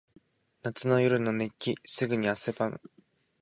[0.63, 1.75] 夏の夜の熱気。
[1.85, 2.81] すぐに汗ばむ。